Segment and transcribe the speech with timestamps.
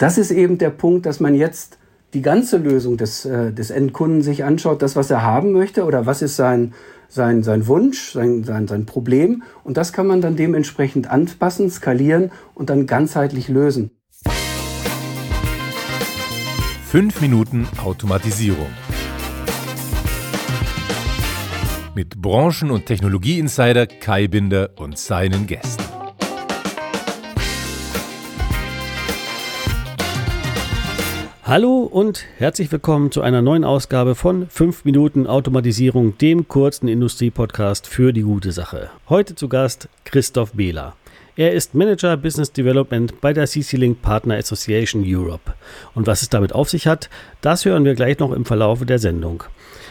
[0.00, 1.76] Das ist eben der Punkt, dass man jetzt
[2.14, 6.06] die ganze Lösung des, äh, des Endkunden sich anschaut, das, was er haben möchte oder
[6.06, 6.72] was ist sein,
[7.10, 9.42] sein, sein Wunsch, sein, sein, sein Problem.
[9.62, 13.90] Und das kann man dann dementsprechend anpassen, skalieren und dann ganzheitlich lösen.
[16.86, 18.70] Fünf Minuten Automatisierung.
[21.94, 25.89] Mit Branchen- und Technologieinsider Kai Binder und seinen Gästen.
[31.50, 37.88] Hallo und herzlich willkommen zu einer neuen Ausgabe von 5 Minuten Automatisierung, dem kurzen Industriepodcast
[37.88, 38.88] für die gute Sache.
[39.08, 40.94] Heute zu Gast Christoph Behler.
[41.36, 45.52] Er ist Manager Business Development bei der CC-Link Partner Association Europe.
[45.94, 47.08] Und was es damit auf sich hat,
[47.40, 49.44] das hören wir gleich noch im Verlauf der Sendung.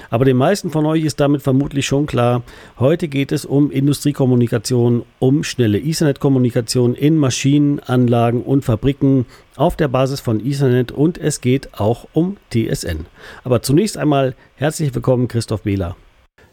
[0.10, 2.42] Aber den meisten von euch ist damit vermutlich schon klar,
[2.78, 9.26] heute geht es um Industriekommunikation, um schnelle Ethernet-Kommunikation in Maschinen, Anlagen und Fabriken
[9.56, 13.06] auf der Basis von Ethernet und es geht auch um TSN.
[13.44, 15.96] Aber zunächst einmal herzlich willkommen, Christoph Behler.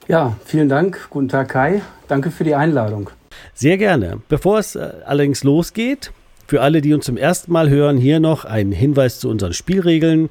[0.06, 1.08] Ja, vielen Dank.
[1.10, 1.82] Guten Tag, Kai.
[2.06, 3.10] Danke für die Einladung.
[3.54, 4.20] Sehr gerne.
[4.28, 6.12] Bevor es äh, allerdings losgeht,
[6.46, 10.28] für alle, die uns zum ersten Mal hören, hier noch ein Hinweis zu unseren Spielregeln.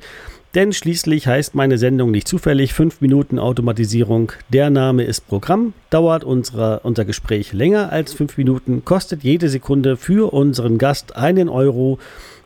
[0.56, 4.32] Denn schließlich heißt meine Sendung nicht zufällig 5 Minuten Automatisierung.
[4.48, 9.98] Der Name ist Programm, dauert unsere, unser Gespräch länger als 5 Minuten, kostet jede Sekunde
[9.98, 12.00] für unseren Gast einen Euro,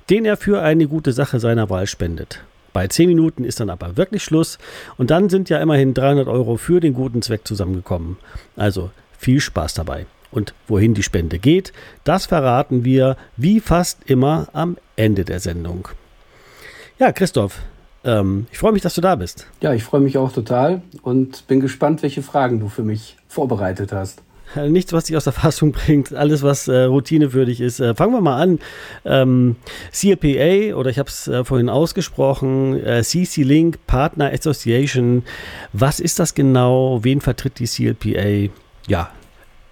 [0.09, 2.41] den er für eine gute Sache seiner Wahl spendet.
[2.73, 4.57] Bei 10 Minuten ist dann aber wirklich Schluss
[4.97, 8.17] und dann sind ja immerhin 300 Euro für den guten Zweck zusammengekommen.
[8.55, 10.07] Also viel Spaß dabei.
[10.31, 15.87] Und wohin die Spende geht, das verraten wir wie fast immer am Ende der Sendung.
[16.99, 17.59] Ja, Christoph,
[18.03, 19.47] ähm, ich freue mich, dass du da bist.
[19.61, 23.91] Ja, ich freue mich auch total und bin gespannt, welche Fragen du für mich vorbereitet
[23.91, 24.21] hast.
[24.55, 27.79] Äh, nichts, was dich aus der Fassung bringt, alles, was äh, routinewürdig ist.
[27.79, 28.59] Äh, fangen wir mal an.
[29.05, 29.55] Ähm,
[29.91, 35.23] CLPA, oder ich habe es äh, vorhin ausgesprochen, äh, CC Link Partner Association.
[35.73, 36.99] Was ist das genau?
[37.03, 38.51] Wen vertritt die CLPA?
[38.87, 39.11] Ja,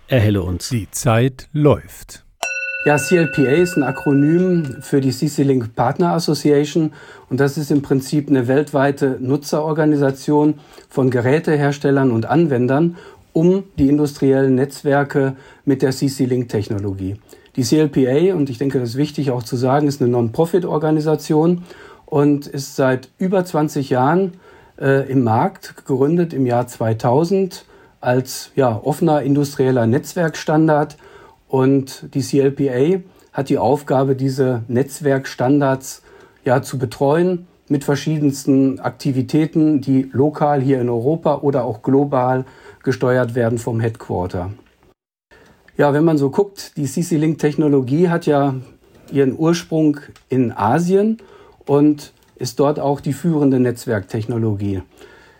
[0.07, 0.69] erhelle uns.
[0.69, 2.23] Die Zeit läuft.
[2.85, 6.93] Ja, CLPA ist ein Akronym für die CC-Link Partner Association
[7.29, 12.95] und das ist im Prinzip eine weltweite Nutzerorganisation von Geräteherstellern und Anwendern
[13.33, 15.35] um die industriellen Netzwerke
[15.65, 17.17] mit der CC-Link-Technologie.
[17.57, 21.63] Die CLPA, und ich denke, das ist wichtig auch zu sagen, ist eine Non-Profit-Organisation
[22.05, 24.35] und ist seit über 20 Jahren
[24.79, 27.65] äh, im Markt, gegründet im Jahr 2000
[28.01, 30.97] als ja, offener industrieller Netzwerkstandard
[31.47, 33.01] und die CLPA
[33.33, 36.01] hat die Aufgabe, diese Netzwerkstandards
[36.43, 42.45] ja zu betreuen mit verschiedensten Aktivitäten, die lokal hier in Europa oder auch global
[42.83, 44.51] gesteuert werden vom Headquarter.
[45.77, 48.55] Ja, wenn man so guckt, die CC-Link-Technologie hat ja
[49.11, 51.17] ihren Ursprung in Asien
[51.65, 54.81] und ist dort auch die führende Netzwerktechnologie.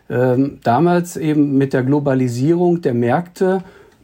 [0.10, 3.64] Ähm, damals eben mit der Globalisierung der Märkte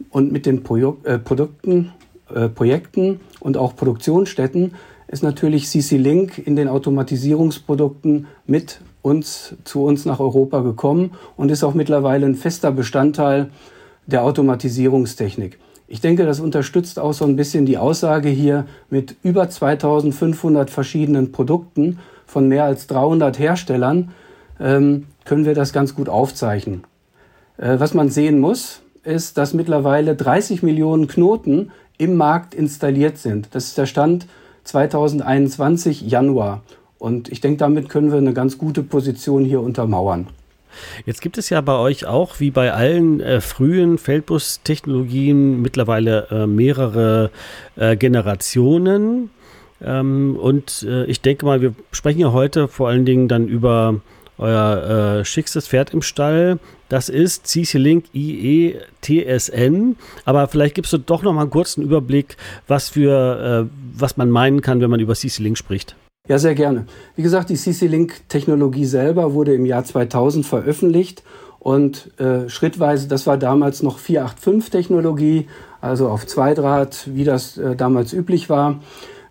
[0.09, 1.91] und mit den Pro äh, Produkten,
[2.33, 4.73] äh, Projekten und auch Produktionsstätten
[5.07, 11.51] ist natürlich CC Link in den Automatisierungsprodukten mit uns zu uns nach Europa gekommen und
[11.51, 13.49] ist auch mittlerweile ein fester Bestandteil
[14.07, 15.59] der Automatisierungstechnik.
[15.87, 21.31] Ich denke, das unterstützt auch so ein bisschen die Aussage hier mit über 2500 verschiedenen
[21.31, 24.11] Produkten von mehr als 300 Herstellern
[24.63, 26.85] ähm, können wir das ganz gut aufzeichnen.
[27.57, 33.49] Äh, was man sehen muss, ist, dass mittlerweile 30 Millionen Knoten im Markt installiert sind.
[33.51, 34.27] Das ist der Stand
[34.63, 36.63] 2021 Januar.
[36.97, 40.27] Und ich denke, damit können wir eine ganz gute Position hier untermauern.
[41.05, 46.47] Jetzt gibt es ja bei euch auch, wie bei allen äh, frühen Feldbus-Technologien, mittlerweile äh,
[46.47, 47.29] mehrere
[47.75, 49.29] äh, Generationen.
[49.83, 54.01] Ähm, und äh, ich denke mal, wir sprechen ja heute vor allen Dingen dann über
[54.37, 56.59] euer äh, schickstes Pferd im Stall.
[56.89, 59.95] Das ist CC-Link IE TSN.
[60.25, 64.29] Aber vielleicht gibst du doch noch mal einen kurzen Überblick, was, für, äh, was man
[64.29, 65.95] meinen kann, wenn man über CC-Link spricht.
[66.27, 66.85] Ja, sehr gerne.
[67.15, 71.23] Wie gesagt, die CC-Link-Technologie selber wurde im Jahr 2000 veröffentlicht
[71.59, 75.47] und äh, schrittweise, das war damals noch 485-Technologie,
[75.81, 78.81] also auf Zweidraht, wie das äh, damals üblich war.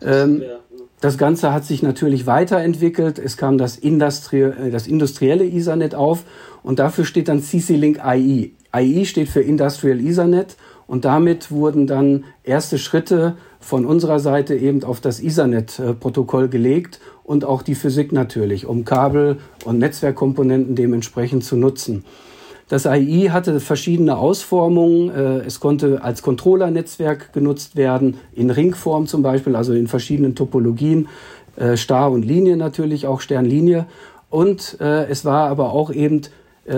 [0.02, 0.61] Ähm, ja
[1.02, 3.18] das Ganze hat sich natürlich weiterentwickelt.
[3.18, 6.24] Es kam das, Industrie, äh, das industrielle Ethernet auf
[6.62, 8.52] und dafür steht dann CC-Link IE.
[8.74, 10.56] IE steht für Industrial Ethernet
[10.86, 17.44] und damit wurden dann erste Schritte von unserer Seite eben auf das Ethernet-Protokoll gelegt und
[17.44, 22.04] auch die Physik natürlich, um Kabel und Netzwerkkomponenten dementsprechend zu nutzen.
[22.72, 25.10] Das AI hatte verschiedene Ausformungen.
[25.10, 31.06] Äh, es konnte als Controller-Netzwerk genutzt werden, in Ringform zum Beispiel, also in verschiedenen Topologien.
[31.56, 33.84] äh, Star und Linie natürlich, auch Sternlinie.
[34.30, 36.22] Und äh, es war aber auch eben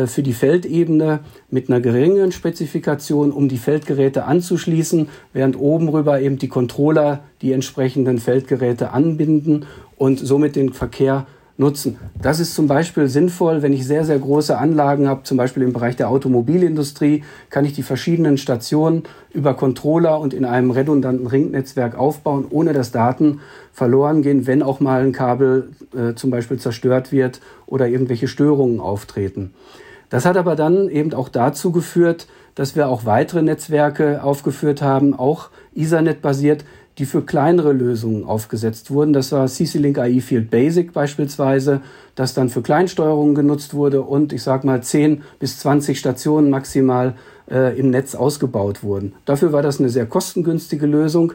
[0.06, 1.20] für die Feldebene
[1.50, 7.52] mit einer geringeren Spezifikation, um die Feldgeräte anzuschließen, während oben rüber eben die Controller die
[7.52, 9.66] entsprechenden Feldgeräte anbinden
[9.98, 11.26] und somit den Verkehr
[11.56, 11.98] nutzen.
[12.20, 15.72] Das ist zum Beispiel sinnvoll, wenn ich sehr, sehr große Anlagen habe, zum Beispiel im
[15.72, 21.96] Bereich der Automobilindustrie, kann ich die verschiedenen Stationen über Controller und in einem redundanten Ringnetzwerk
[21.96, 23.40] aufbauen, ohne dass Daten
[23.72, 28.80] verloren gehen, wenn auch mal ein Kabel äh, zum Beispiel zerstört wird oder irgendwelche Störungen
[28.80, 29.54] auftreten.
[30.10, 35.14] Das hat aber dann eben auch dazu geführt, dass wir auch weitere Netzwerke aufgeführt haben,
[35.14, 36.64] auch Ethernet-basiert,
[36.98, 39.12] die für kleinere Lösungen aufgesetzt wurden.
[39.12, 41.80] Das war CC-Link AI Field Basic beispielsweise,
[42.14, 47.14] das dann für Kleinsteuerungen genutzt wurde und ich sage mal 10 bis 20 Stationen maximal
[47.50, 49.14] äh, im Netz ausgebaut wurden.
[49.24, 51.32] Dafür war das eine sehr kostengünstige Lösung.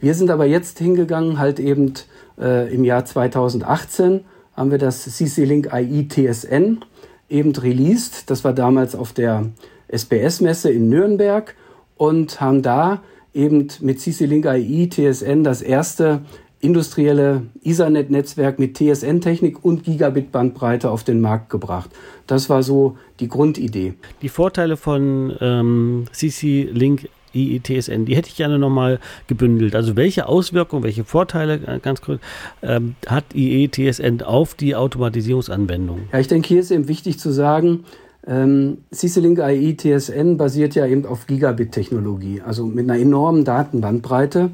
[0.00, 1.94] Wir sind aber jetzt hingegangen, halt eben
[2.40, 4.24] äh, im Jahr 2018
[4.54, 6.80] haben wir das CC-Link AI TSN
[7.28, 8.28] eben released.
[8.30, 9.46] Das war damals auf der
[9.88, 11.54] SPS-Messe in Nürnberg
[11.96, 13.02] und haben da
[13.38, 16.22] eben mit CC-Link AI TSN das erste
[16.60, 21.90] industrielle Ethernet-Netzwerk mit TSN-Technik und Gigabit-Bandbreite auf den Markt gebracht.
[22.26, 23.94] Das war so die Grundidee.
[24.22, 28.98] Die Vorteile von ähm, CC-Link IETSN, die hätte ich gerne nochmal
[29.28, 29.76] gebündelt.
[29.76, 32.20] Also welche Auswirkungen, welche Vorteile, äh, ganz kurz,
[32.62, 36.08] ähm, hat IETSN auf die Automatisierungsanwendung?
[36.12, 37.84] Ja, ich denke, hier ist eben wichtig zu sagen,
[38.28, 39.38] ähm, CC-Link
[39.78, 44.50] TSN basiert ja eben auf Gigabit-Technologie, also mit einer enormen Datenbandbreite.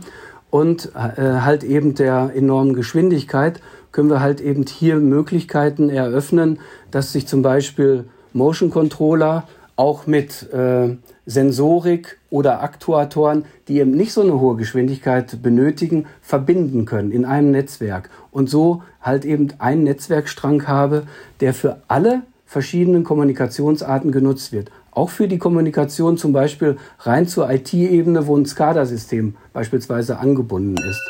[0.51, 3.61] Und äh, halt eben der enormen Geschwindigkeit
[3.91, 6.61] können wir halt eben hier Möglichkeiten eröffnen,
[6.93, 10.97] dass sich zum Beispiel Motion Controller auch mit äh,
[11.27, 17.51] Sensorik oder Aktuatoren, die eben nicht so eine hohe Geschwindigkeit benötigen, verbinden können in einem
[17.51, 18.11] Netzwerk.
[18.31, 21.05] Und so halt eben einen Netzwerkstrang habe,
[21.41, 22.23] der für alle
[22.55, 24.71] verschiedenen Kommunikationsarten genutzt wird.
[24.93, 31.03] Auch für die Kommunikation zum Beispiel rein zur IT-Ebene, wo ein SCADA-System beispielsweise angebunden ist.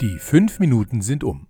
[0.00, 1.46] Die fünf Minuten sind um.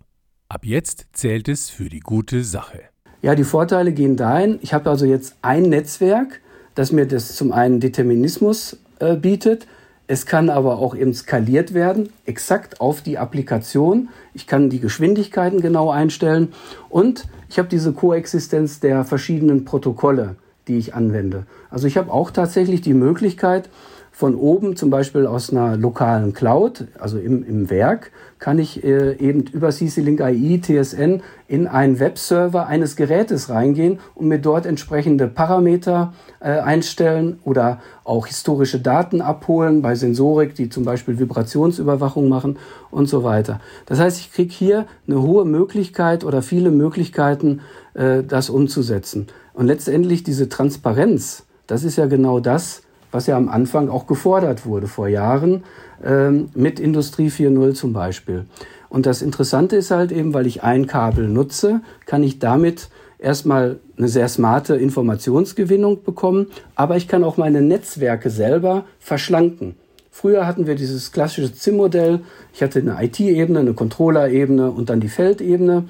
[0.49, 2.81] Ab jetzt zählt es für die gute Sache.
[3.23, 4.59] Ja, die Vorteile gehen dahin.
[4.61, 6.41] Ich habe also jetzt ein Netzwerk,
[6.75, 9.69] das mir das zum einen Determinismus äh, bietet.
[10.13, 14.09] Es kann aber auch eben skaliert werden, exakt auf die Applikation.
[14.35, 16.49] Ich kann die Geschwindigkeiten genau einstellen
[16.89, 20.35] und ich habe diese Koexistenz der verschiedenen Protokolle,
[20.67, 21.47] die ich anwende.
[21.71, 23.71] Also ich habe auch tatsächlich die Möglichkeit,
[24.13, 29.17] von oben, zum Beispiel aus einer lokalen Cloud, also im, im Werk, kann ich äh,
[29.17, 35.29] eben über CC-Link AI TSN in einen Webserver eines Gerätes reingehen und mir dort entsprechende
[35.29, 42.59] Parameter äh, einstellen oder auch historische Daten abholen bei Sensorik, die zum Beispiel Vibrationsüberwachung machen
[42.91, 43.61] und so weiter.
[43.87, 47.61] Das heißt, ich kriege hier eine hohe Möglichkeit oder viele Möglichkeiten,
[47.95, 49.29] äh, das umzusetzen.
[49.53, 54.67] Und letztendlich diese Transparenz, das ist ja genau das, was ja am Anfang auch gefordert
[54.67, 55.65] wurde vor Jahren
[56.05, 58.47] ähm, mit Industrie 4.0 zum Beispiel.
[58.89, 63.79] Und das Interessante ist halt eben, weil ich ein Kabel nutze, kann ich damit erstmal
[63.97, 69.77] eine sehr smarte Informationsgewinnung bekommen, aber ich kann auch meine Netzwerke selber verschlanken.
[70.11, 72.21] Früher hatten wir dieses klassische ZIM-Modell.
[72.53, 75.85] Ich hatte eine IT-Ebene, eine Controller-Ebene und dann die Feldebene.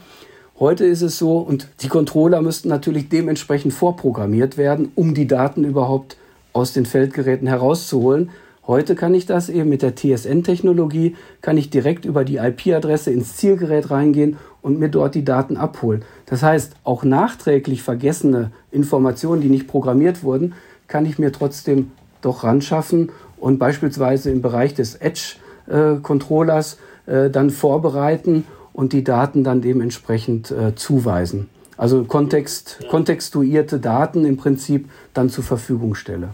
[0.59, 5.65] Heute ist es so, und die Controller müssten natürlich dementsprechend vorprogrammiert werden, um die Daten
[5.65, 6.19] überhaupt
[6.53, 8.31] aus den Feldgeräten herauszuholen.
[8.67, 13.37] Heute kann ich das eben mit der TSN-Technologie, kann ich direkt über die IP-Adresse ins
[13.37, 16.05] Zielgerät reingehen und mir dort die Daten abholen.
[16.27, 20.55] Das heißt, auch nachträglich vergessene Informationen, die nicht programmiert wurden,
[20.87, 21.91] kann ich mir trotzdem
[22.21, 29.63] doch ranschaffen und beispielsweise im Bereich des Edge-Controllers äh, dann vorbereiten und die Daten dann
[29.63, 31.49] dementsprechend äh, zuweisen.
[31.81, 36.29] Also Kontext, kontextuierte Daten im Prinzip dann zur Verfügung stelle.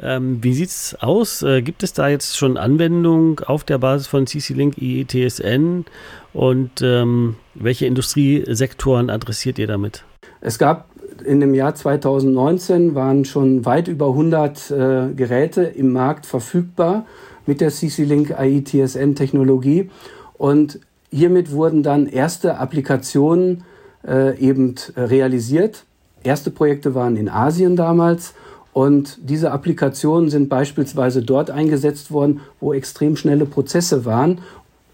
[0.00, 1.42] Ähm, wie sieht es aus?
[1.42, 5.86] Äh, gibt es da jetzt schon Anwendung auf der Basis von CC-Link IETSN
[6.32, 10.04] und ähm, welche Industriesektoren adressiert ihr damit?
[10.40, 10.88] Es gab
[11.24, 17.06] in dem Jahr 2019 waren schon weit über 100 äh, Geräte im Markt verfügbar
[17.44, 19.90] mit der CC-Link IETSN-Technologie
[20.38, 20.78] und
[21.10, 23.64] hiermit wurden dann erste Applikationen
[24.06, 25.84] äh, eben realisiert.
[26.22, 28.34] Erste Projekte waren in Asien damals
[28.72, 34.40] und diese Applikationen sind beispielsweise dort eingesetzt worden, wo extrem schnelle Prozesse waren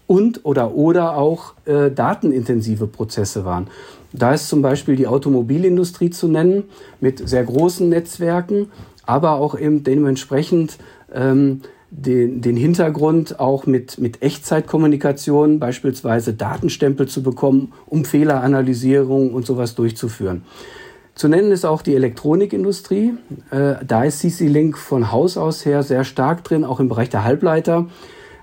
[0.07, 3.67] und oder oder auch äh, datenintensive Prozesse waren.
[4.13, 6.63] Da ist zum Beispiel die Automobilindustrie zu nennen
[7.01, 8.71] mit sehr großen Netzwerken,
[9.05, 10.77] aber auch eben dementsprechend
[11.13, 19.45] ähm, den, den Hintergrund auch mit, mit Echtzeitkommunikation, beispielsweise Datenstempel zu bekommen, um Fehleranalysierung und
[19.45, 20.43] sowas durchzuführen.
[21.15, 23.13] Zu nennen ist auch die Elektronikindustrie.
[23.49, 27.23] Äh, da ist CC-Link von Haus aus her sehr stark drin, auch im Bereich der
[27.23, 27.87] Halbleiter.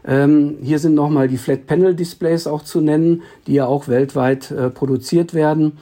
[0.04, 5.34] Ähm, hier sind nochmal die Flat-Panel-Displays auch zu nennen, die ja auch weltweit äh, produziert
[5.34, 5.78] werden.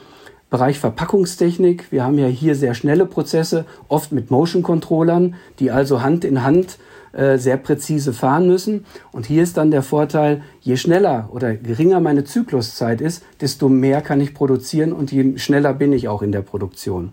[0.49, 1.91] Bereich Verpackungstechnik.
[1.91, 6.77] Wir haben ja hier sehr schnelle Prozesse, oft mit Motion-Controllern, die also Hand in Hand
[7.13, 8.85] äh, sehr präzise fahren müssen.
[9.11, 14.01] Und hier ist dann der Vorteil, je schneller oder geringer meine Zykluszeit ist, desto mehr
[14.01, 17.11] kann ich produzieren und je schneller bin ich auch in der Produktion.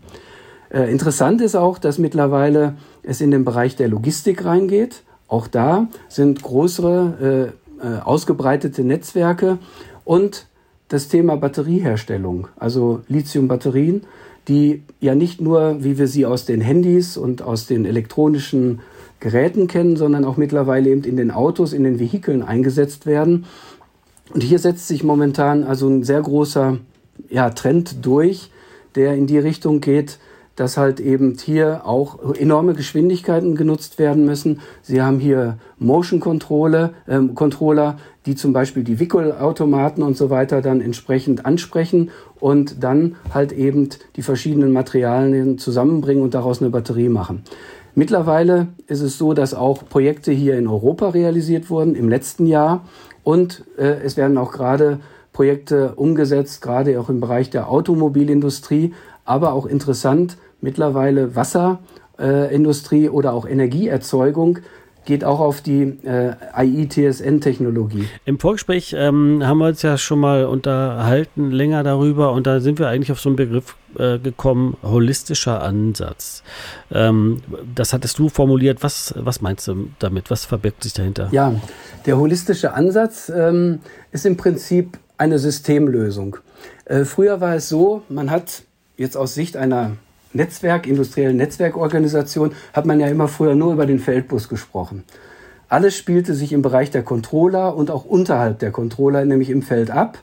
[0.71, 5.03] Äh, interessant ist auch, dass mittlerweile es in den Bereich der Logistik reingeht.
[5.29, 7.53] Auch da sind größere,
[7.83, 9.59] äh, äh ausgebreitete Netzwerke
[10.05, 10.47] und
[10.89, 14.03] das Thema Batterieherstellung, also Lithium-Batterien,
[14.49, 18.81] die ja nicht nur, wie wir sie aus den Handys und aus den elektronischen
[19.21, 23.45] Geräten kennen, sondern auch mittlerweile eben in den Autos, in den Vehikeln eingesetzt werden.
[24.33, 26.79] Und hier setzt sich momentan also ein sehr großer
[27.29, 28.51] ja, Trend durch,
[28.95, 30.19] der in die Richtung geht,
[30.57, 34.61] dass halt eben hier auch enorme Geschwindigkeiten genutzt werden müssen.
[34.83, 40.61] Sie haben hier Motion Controller, äh, Controller, die zum Beispiel die Wickelautomaten und so weiter
[40.61, 47.09] dann entsprechend ansprechen und dann halt eben die verschiedenen Materialien zusammenbringen und daraus eine Batterie
[47.09, 47.43] machen.
[48.01, 52.87] Mittlerweile ist es so, dass auch Projekte hier in Europa realisiert wurden im letzten Jahr.
[53.25, 55.01] Und äh, es werden auch gerade
[55.35, 58.95] Projekte umgesetzt, gerade auch im Bereich der Automobilindustrie,
[59.27, 64.61] aber auch interessant mittlerweile Wasserindustrie äh, oder auch Energieerzeugung
[65.05, 68.07] geht auch auf die äh, AI-TSN-Technologie.
[68.25, 72.79] Im Vorgespräch ähm, haben wir uns ja schon mal unterhalten, länger darüber, und da sind
[72.79, 76.43] wir eigentlich auf so einen Begriff äh, gekommen, holistischer Ansatz.
[76.93, 77.43] Ähm,
[77.75, 78.83] das hattest du formuliert.
[78.83, 80.31] Was, was meinst du damit?
[80.31, 81.29] Was verbirgt sich dahinter?
[81.33, 81.55] Ja,
[82.07, 83.81] der holistische Ansatz ähm,
[84.13, 86.37] ist im Prinzip eine Systemlösung.
[86.85, 88.63] Äh, früher war es so, man hat
[88.97, 89.93] jetzt aus Sicht einer
[90.33, 95.05] Netzwerk, industriellen Netzwerkorganisation, hat man ja immer früher nur über den Feldbus gesprochen.
[95.69, 99.91] Alles spielte sich im Bereich der Controller und auch unterhalb der Controller, nämlich im Feld
[99.91, 100.19] ab.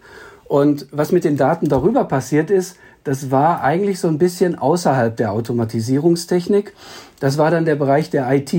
[0.45, 5.15] Und was mit den Daten darüber passiert ist, das war eigentlich so ein bisschen außerhalb
[5.15, 6.73] der Automatisierungstechnik.
[7.19, 8.53] Das war dann der Bereich der IT.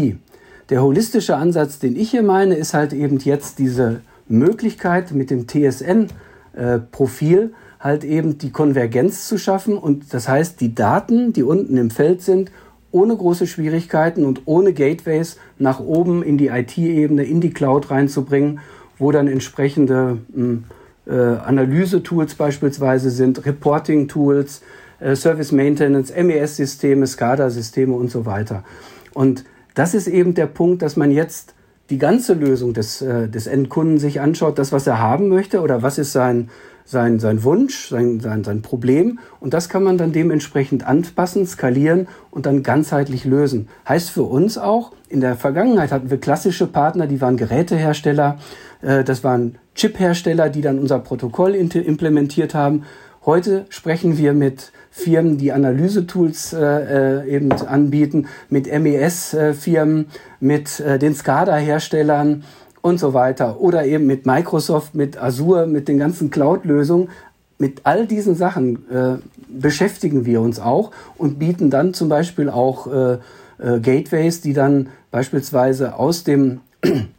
[0.70, 5.46] Der holistische Ansatz, den ich hier meine, ist halt eben jetzt diese Möglichkeit mit dem
[5.48, 7.48] TSN-Profil, äh,
[7.80, 12.22] halt eben die Konvergenz zu schaffen und das heißt, die Daten, die unten im Feld
[12.22, 12.50] sind,
[12.90, 18.60] ohne große Schwierigkeiten und ohne Gateways nach oben in die IT-Ebene, in die Cloud reinzubringen,
[18.98, 20.64] wo dann entsprechende hm,
[21.08, 24.62] äh, Analyse-Tools beispielsweise sind, Reporting-Tools,
[25.00, 28.64] äh, Service Maintenance, MES-Systeme, SCADA-Systeme und so weiter.
[29.14, 31.54] Und das ist eben der Punkt, dass man jetzt
[31.90, 35.82] die ganze Lösung des, äh, des Endkunden sich anschaut, das, was er haben möchte oder
[35.82, 36.50] was ist sein,
[36.84, 42.08] sein, sein Wunsch, sein, sein, sein Problem und das kann man dann dementsprechend anpassen, skalieren
[42.30, 43.68] und dann ganzheitlich lösen.
[43.88, 48.38] Heißt für uns auch, in der Vergangenheit hatten wir klassische Partner, die waren Gerätehersteller,
[48.80, 52.84] das waren Chiphersteller, die dann unser Protokoll implementiert haben.
[53.24, 60.06] Heute sprechen wir mit Firmen, die Analysetools äh, äh, eben anbieten, mit MES-Firmen,
[60.40, 62.42] mit äh, den SCADA-Herstellern,
[62.80, 63.60] und so weiter.
[63.60, 67.08] Oder eben mit Microsoft, mit Azure, mit den ganzen Cloud-Lösungen.
[67.58, 69.16] Mit all diesen Sachen äh,
[69.48, 73.12] beschäftigen wir uns auch und bieten dann zum Beispiel auch äh,
[73.58, 76.60] äh, Gateways, die dann beispielsweise aus dem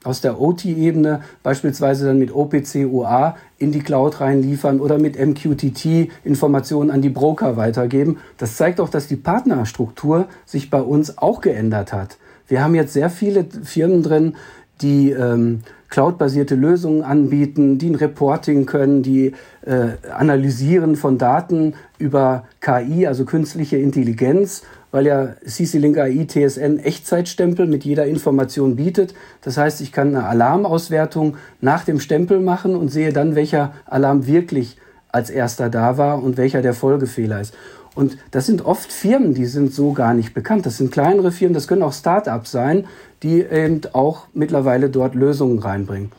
[0.04, 6.10] aus der OT-Ebene beispielsweise dann mit OPC UA in die Cloud reinliefern oder mit MQTT
[6.24, 8.18] Informationen an die Broker weitergeben.
[8.38, 12.18] Das zeigt auch, dass die Partnerstruktur sich bei uns auch geändert hat.
[12.48, 14.36] Wir haben jetzt sehr viele Firmen drin,
[14.82, 19.34] die ähm, cloud-basierte Lösungen anbieten, die ein Reporting können, die
[19.66, 27.68] äh, analysieren von Daten über KI, also künstliche Intelligenz, weil ja CC-Link AI TSN Echtzeitstempel
[27.68, 29.14] mit jeder Information bietet.
[29.42, 34.26] Das heißt, ich kann eine Alarmauswertung nach dem Stempel machen und sehe dann, welcher Alarm
[34.26, 34.78] wirklich
[35.12, 37.54] als erster da war und welcher der Folgefehler ist.
[37.96, 40.66] Und das sind oft Firmen, die sind so gar nicht bekannt.
[40.66, 42.88] Das sind kleinere Firmen, das können auch Start-ups sein,
[43.24, 46.12] die eben auch mittlerweile dort Lösungen reinbringen.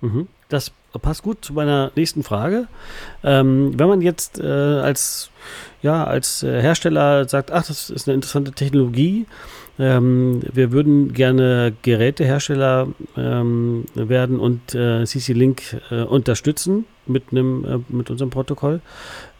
[0.00, 0.26] Mhm.
[0.48, 2.66] Das passt gut zu meiner nächsten Frage.
[3.24, 5.30] Ähm, wenn man jetzt äh, als,
[5.82, 9.26] ja, als äh, Hersteller sagt, ach, das ist eine interessante Technologie,
[9.78, 17.78] ähm, wir würden gerne Gerätehersteller ähm, werden und äh, CC-Link äh, unterstützen mit, einem, äh,
[17.88, 18.80] mit unserem Protokoll.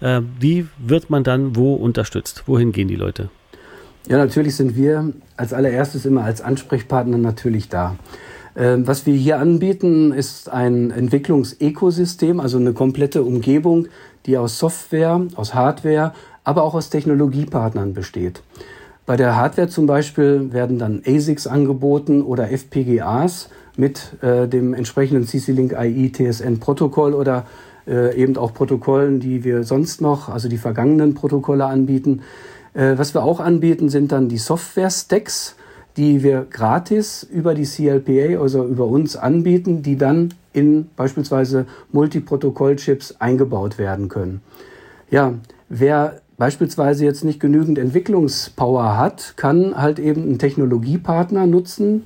[0.00, 2.44] Äh, wie wird man dann wo unterstützt?
[2.46, 3.30] Wohin gehen die Leute?
[4.08, 7.96] Ja, natürlich sind wir als allererstes immer als Ansprechpartner natürlich da.
[8.58, 13.86] Ähm, was wir hier anbieten, ist ein Entwicklungsökosystem, also eine komplette Umgebung,
[14.26, 16.12] die aus Software, aus Hardware,
[16.42, 18.42] aber auch aus Technologiepartnern besteht.
[19.06, 25.24] Bei der Hardware zum Beispiel werden dann ASICs angeboten oder FPGAs mit äh, dem entsprechenden
[25.24, 27.46] CC-Link AI TSN Protokoll oder
[27.86, 32.22] äh, eben auch Protokollen, die wir sonst noch, also die vergangenen Protokolle anbieten.
[32.74, 35.54] Äh, was wir auch anbieten, sind dann die Software-Stacks,
[35.98, 43.16] die wir gratis über die CLPA, also über uns anbieten, die dann in beispielsweise Multiprotokoll-Chips
[43.18, 44.40] eingebaut werden können.
[45.10, 45.34] Ja,
[45.68, 52.04] wer beispielsweise jetzt nicht genügend Entwicklungspower hat, kann halt eben einen Technologiepartner nutzen.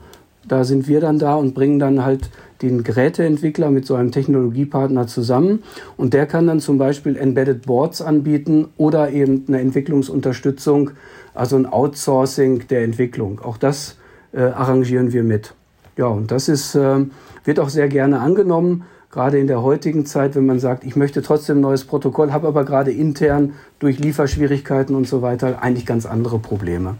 [0.49, 2.31] Da sind wir dann da und bringen dann halt
[2.63, 5.63] den Geräteentwickler mit so einem Technologiepartner zusammen
[5.97, 10.91] und der kann dann zum Beispiel Embedded Boards anbieten oder eben eine Entwicklungsunterstützung,
[11.35, 13.41] also ein Outsourcing der Entwicklung.
[13.41, 13.99] Auch das
[14.33, 15.55] äh, arrangieren wir mit.
[15.97, 17.05] Ja, und das ist, äh,
[17.45, 21.23] wird auch sehr gerne angenommen, gerade in der heutigen Zeit, wenn man sagt, ich möchte
[21.23, 26.07] trotzdem ein neues Protokoll, habe aber gerade intern durch Lieferschwierigkeiten und so weiter eigentlich ganz
[26.07, 26.97] andere Probleme.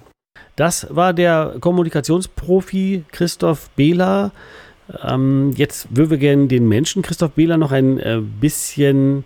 [0.57, 4.33] Das war der Kommunikationsprofi Christoph Behler.
[5.03, 9.25] Ähm, jetzt würden wir gerne den Menschen Christoph Behler noch ein äh, bisschen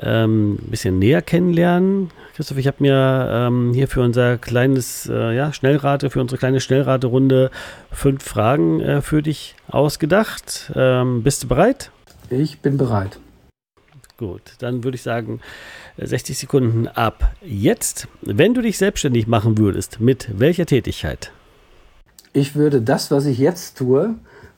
[0.00, 2.10] ähm, bisschen näher kennenlernen.
[2.34, 6.60] Christoph, ich habe mir ähm, hier für unser kleines äh, ja, Schnellrate, für unsere kleine
[6.60, 7.50] Schnellraterunde
[7.92, 10.72] fünf Fragen äh, für dich ausgedacht.
[10.74, 11.90] Ähm, bist du bereit?
[12.30, 13.20] Ich bin bereit.
[14.16, 15.40] Gut, dann würde ich sagen
[15.98, 18.08] 60 Sekunden ab jetzt.
[18.22, 21.32] Wenn du dich selbstständig machen würdest, mit welcher Tätigkeit?
[22.32, 24.14] Ich würde das, was ich jetzt tue,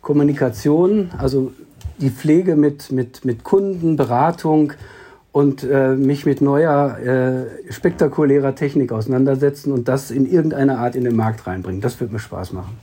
[0.06, 1.52] Kommunikation, also
[1.98, 4.72] die Pflege mit, mit, mit Kunden, Beratung,
[5.32, 11.02] und äh, mich mit neuer, äh, spektakulärer Technik auseinandersetzen und das in irgendeiner Art in
[11.02, 11.80] den Markt reinbringen.
[11.80, 12.78] Das wird mir Spaß machen.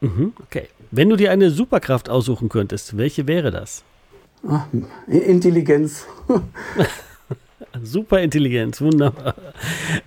[0.00, 0.68] Mhm, okay.
[0.92, 3.82] Wenn du dir eine Superkraft aussuchen könntest, welche wäre das?
[4.48, 4.64] Ach,
[5.08, 6.06] Intelligenz.
[7.82, 9.34] Superintelligenz, wunderbar.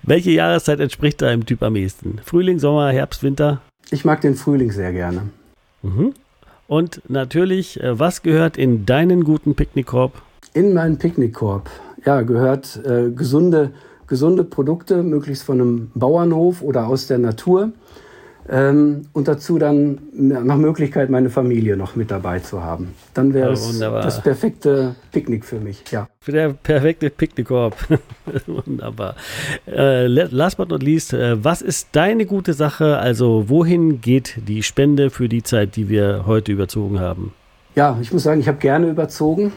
[0.02, 2.22] Welche Jahreszeit entspricht deinem Typ am ehesten?
[2.24, 3.60] Frühling, Sommer, Herbst, Winter?
[3.90, 5.28] Ich mag den Frühling sehr gerne.
[5.82, 6.14] Mhm.
[6.66, 10.12] Und natürlich, äh, was gehört in deinen guten Picknickkorb?
[10.54, 11.68] In meinen Picknickkorb
[12.04, 13.70] ja, gehört äh, gesunde,
[14.06, 17.72] gesunde Produkte, möglichst von einem Bauernhof oder aus der Natur.
[18.46, 22.94] Ähm, und dazu dann nach Möglichkeit meine Familie noch mit dabei zu haben.
[23.14, 26.08] Dann wäre es das perfekte Picknick für mich, ja.
[26.20, 27.74] Für der perfekte Picknickkorb.
[28.46, 29.16] wunderbar.
[29.66, 32.98] Äh, last but not least, äh, was ist deine gute Sache?
[32.98, 37.32] Also wohin geht die Spende für die Zeit, die wir heute überzogen haben?
[37.74, 39.52] Ja, ich muss sagen, ich habe gerne überzogen.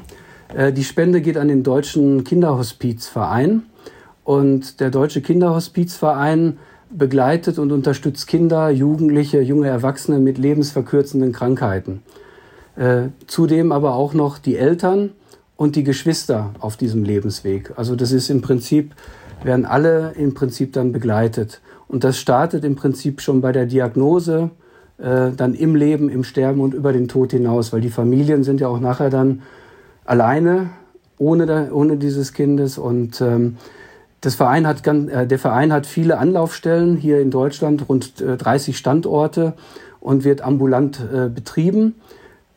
[0.55, 3.63] Äh, die Spende geht an den Deutschen Kinderhospizverein.
[4.23, 6.57] Und der Deutsche Kinderhospizverein
[6.89, 12.01] begleitet und unterstützt Kinder, Jugendliche, junge Erwachsene mit lebensverkürzenden Krankheiten.
[12.75, 15.11] Äh, zudem aber auch noch die Eltern
[15.55, 17.73] und die Geschwister auf diesem Lebensweg.
[17.75, 18.93] Also das ist im Prinzip,
[19.43, 21.61] werden alle im Prinzip dann begleitet.
[21.87, 24.51] Und das startet im Prinzip schon bei der Diagnose,
[24.97, 28.61] äh, dann im Leben, im Sterben und über den Tod hinaus, weil die Familien sind
[28.61, 29.41] ja auch nachher dann
[30.05, 30.69] alleine,
[31.17, 32.77] ohne, ohne dieses Kindes.
[32.77, 33.57] Und ähm,
[34.21, 38.77] das Verein hat, äh, der Verein hat viele Anlaufstellen hier in Deutschland, rund äh, 30
[38.77, 39.53] Standorte
[39.99, 41.95] und wird ambulant äh, betrieben.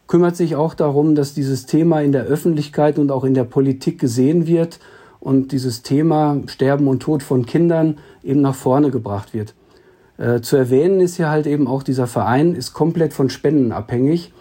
[0.07, 3.99] Kümmert sich auch darum, dass dieses Thema in der Öffentlichkeit und auch in der Politik
[3.99, 4.81] gesehen wird
[5.21, 9.55] und dieses Thema Sterben und Tod von Kindern eben nach vorne gebracht wird.
[10.17, 14.33] Äh, zu erwähnen ist hier halt eben auch, dieser Verein ist komplett von Spenden abhängig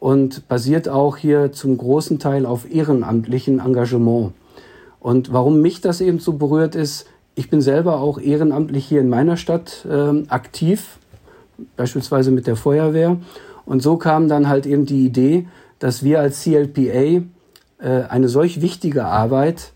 [0.00, 4.32] und basiert auch hier zum großen Teil auf ehrenamtlichen Engagement.
[5.02, 9.08] Und warum mich das eben so berührt ist, ich bin selber auch ehrenamtlich hier in
[9.08, 10.98] meiner Stadt äh, aktiv,
[11.76, 13.16] beispielsweise mit der Feuerwehr.
[13.64, 15.48] Und so kam dann halt eben die Idee,
[15.80, 17.22] dass wir als CLPA äh,
[17.80, 19.72] eine solch wichtige Arbeit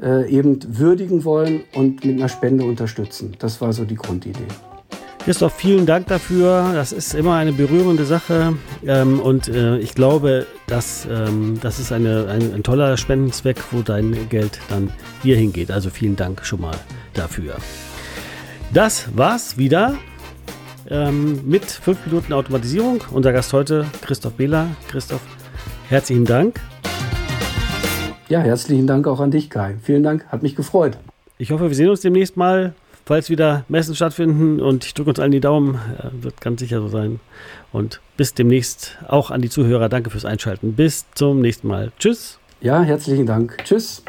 [0.00, 3.34] äh, eben würdigen wollen und mit einer Spende unterstützen.
[3.38, 4.46] Das war so die Grundidee.
[5.24, 6.72] Christoph, vielen Dank dafür.
[6.74, 8.54] Das ist immer eine berührende Sache.
[8.86, 13.82] Ähm, und äh, ich glaube, dass ähm, das ist eine, ein, ein, toller Spendenzweck, wo
[13.82, 14.90] dein Geld dann
[15.22, 15.70] hier hingeht.
[15.70, 16.74] Also vielen Dank schon mal
[17.12, 17.56] dafür.
[18.72, 19.94] Das war's wieder
[20.88, 23.02] ähm, mit 5 Minuten Automatisierung.
[23.10, 24.68] Unser Gast heute, Christoph Behler.
[24.88, 25.22] Christoph,
[25.90, 26.60] herzlichen Dank.
[28.30, 29.76] Ja, herzlichen Dank auch an dich, Kai.
[29.82, 30.96] Vielen Dank, hat mich gefreut.
[31.36, 35.20] Ich hoffe, wir sehen uns demnächst mal falls wieder Messen stattfinden und ich drücke uns
[35.20, 37.20] allen die Daumen, äh, wird ganz sicher so sein.
[37.72, 39.88] Und bis demnächst auch an die Zuhörer.
[39.88, 40.74] Danke fürs Einschalten.
[40.74, 41.92] Bis zum nächsten Mal.
[41.98, 42.38] Tschüss.
[42.60, 43.56] Ja, herzlichen Dank.
[43.64, 44.02] Tschüss.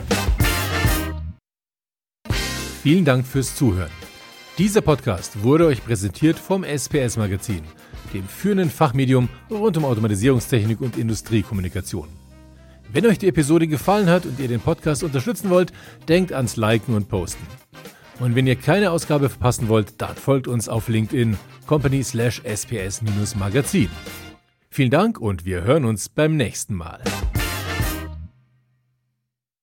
[2.84, 3.92] Vielen Dank fürs Zuhören.
[4.58, 7.64] Dieser Podcast wurde euch präsentiert vom SPS Magazin,
[8.14, 12.08] dem führenden Fachmedium rund um Automatisierungstechnik und Industriekommunikation.
[12.92, 15.72] Wenn euch die Episode gefallen hat und ihr den Podcast unterstützen wollt,
[16.10, 17.46] denkt ans Liken und Posten.
[18.22, 23.90] Und wenn ihr keine Ausgabe verpassen wollt, dann folgt uns auf LinkedIn company slash sps-magazin.
[24.70, 27.02] Vielen Dank und wir hören uns beim nächsten Mal.